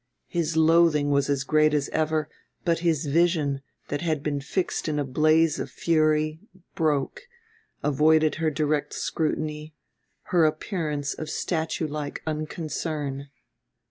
[0.29, 2.27] His loathing was as great as ever;
[2.65, 6.39] but his vision, that had been fixed in a blaze of fury,
[6.73, 7.21] broke,
[7.83, 9.75] avoided her direct scrutiny,
[10.33, 13.29] her appearance of statue like unconcern.